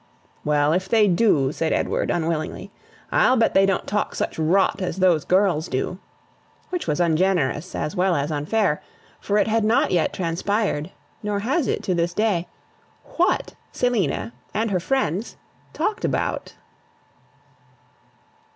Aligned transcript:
"Well, 0.43 0.73
if 0.73 0.89
they 0.89 1.07
do," 1.07 1.51
said 1.51 1.71
Edward, 1.71 2.09
unwillingly, 2.09 2.71
"I'll 3.11 3.35
bet 3.37 3.53
they 3.53 3.67
don't 3.67 3.85
talk 3.85 4.15
such 4.15 4.39
rot 4.39 4.81
as 4.81 4.97
those 4.97 5.23
girls 5.23 5.67
do!" 5.67 5.99
which 6.71 6.87
was 6.87 6.99
ungenerous, 6.99 7.75
as 7.75 7.95
well 7.95 8.15
as 8.15 8.31
unfair; 8.31 8.81
for 9.19 9.37
it 9.37 9.47
had 9.47 9.63
not 9.63 9.91
yet 9.91 10.11
transpired 10.11 10.89
nor 11.21 11.41
has 11.41 11.67
it 11.67 11.83
to 11.83 11.93
this 11.93 12.15
day 12.15 12.47
WHAT 13.17 13.53
Selina 13.71 14.33
and 14.55 14.71
her 14.71 14.79
friends 14.79 15.37
talked 15.71 16.03
about. 16.03 16.55